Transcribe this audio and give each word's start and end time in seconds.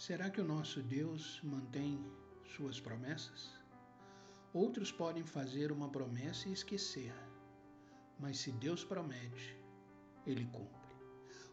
Será 0.00 0.30
que 0.30 0.40
o 0.40 0.44
nosso 0.44 0.82
Deus 0.82 1.42
mantém 1.44 2.02
suas 2.56 2.80
promessas? 2.80 3.52
Outros 4.50 4.90
podem 4.90 5.26
fazer 5.26 5.70
uma 5.70 5.90
promessa 5.90 6.48
e 6.48 6.54
esquecer, 6.54 7.12
mas 8.18 8.38
se 8.38 8.50
Deus 8.50 8.82
promete, 8.82 9.54
Ele 10.26 10.46
cumpre. 10.46 10.96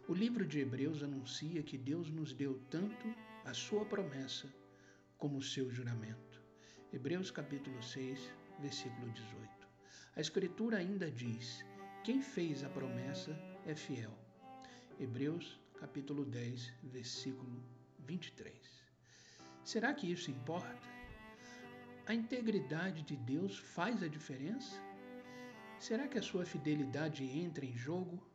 O 0.07 0.13
livro 0.13 0.47
de 0.47 0.59
Hebreus 0.61 1.03
anuncia 1.03 1.61
que 1.61 1.77
Deus 1.77 2.09
nos 2.09 2.33
deu 2.33 2.57
tanto 2.69 3.13
a 3.43 3.53
sua 3.53 3.83
promessa 3.83 4.47
como 5.17 5.39
o 5.39 5.43
seu 5.43 5.69
juramento. 5.69 6.41
Hebreus 6.93 7.29
capítulo 7.29 7.83
6, 7.83 8.31
versículo 8.61 9.11
18. 9.11 9.67
A 10.15 10.21
Escritura 10.21 10.77
ainda 10.77 11.11
diz: 11.11 11.65
quem 12.01 12.21
fez 12.21 12.63
a 12.63 12.69
promessa 12.69 13.37
é 13.65 13.75
fiel. 13.75 14.17
Hebreus 14.97 15.59
capítulo 15.81 16.23
10, 16.23 16.73
versículo 16.83 17.76
23. 18.07 18.55
Será 19.65 19.93
que 19.93 20.09
isso 20.09 20.31
importa? 20.31 20.87
A 22.05 22.13
integridade 22.13 23.01
de 23.03 23.17
Deus 23.17 23.57
faz 23.59 24.01
a 24.01 24.07
diferença? 24.07 24.81
Será 25.77 26.07
que 26.07 26.17
a 26.17 26.21
sua 26.21 26.45
fidelidade 26.45 27.25
entra 27.25 27.65
em 27.65 27.75
jogo? 27.75 28.25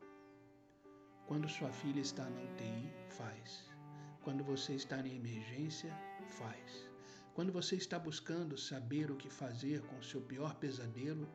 Quando 1.27 1.49
sua 1.49 1.73
filha 1.73 2.01
está 2.01 2.29
na 2.29 2.43
UTI, 2.43 2.93
faz. 3.09 3.65
Quando 4.23 4.45
você 4.45 4.75
está 4.75 5.01
em 5.01 5.17
emergência, 5.17 5.91
faz. 6.27 6.91
Quando 7.35 7.51
você 7.51 7.77
está 7.77 7.99
buscando 7.99 8.59
saber 8.59 9.11
o 9.11 9.17
que 9.17 9.31
fazer 9.31 9.81
com 9.87 10.03
seu 10.03 10.21
pior 10.21 10.55
pesadelo, 10.57 11.27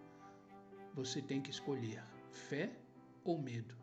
você 0.93 1.23
tem 1.23 1.41
que 1.41 1.49
escolher 1.49 2.03
fé 2.31 2.71
ou 3.23 3.41
medo, 3.41 3.75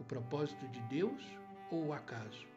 o 0.00 0.04
propósito 0.04 0.66
de 0.68 0.80
Deus 0.82 1.22
ou 1.70 1.86
o 1.86 1.92
acaso, 1.92 2.55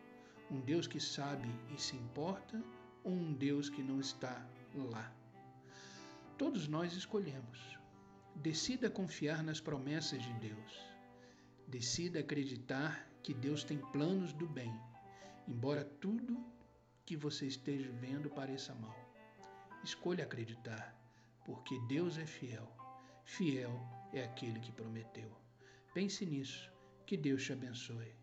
um 0.52 0.60
Deus 0.60 0.88
que 0.88 1.00
sabe 1.00 1.50
e 1.74 1.80
se 1.80 1.96
importa 1.96 2.62
ou 3.04 3.14
um 3.14 3.34
Deus 3.34 3.70
que 3.70 3.84
não 3.84 4.00
está 4.00 4.46
lá. 4.76 5.14
Todos 6.38 6.68
nós 6.68 6.94
escolhemos. 6.94 7.78
Decida 8.36 8.90
confiar 8.90 9.44
nas 9.44 9.60
promessas 9.60 10.22
de 10.24 10.34
Deus. 10.36 10.80
Decida 11.68 12.20
acreditar 12.20 13.08
que 13.22 13.34
Deus 13.34 13.64
tem 13.64 13.78
planos 13.92 14.32
do 14.34 14.48
bem, 14.48 14.74
embora 15.48 15.84
tudo 15.84 16.44
que 17.06 17.16
você 17.16 17.46
esteja 17.46 17.92
vendo 18.00 18.30
pareça 18.30 18.74
mal. 18.76 18.98
Escolha 19.84 20.24
acreditar, 20.24 20.96
porque 21.46 21.80
Deus 21.88 22.18
é 22.18 22.26
fiel. 22.26 22.72
Fiel 23.26 23.72
é 24.14 24.24
aquele 24.24 24.60
que 24.60 24.72
prometeu. 24.72 25.32
Pense 25.94 26.26
nisso. 26.26 26.72
Que 27.06 27.18
Deus 27.18 27.44
te 27.44 27.54
abençoe. 27.54 28.14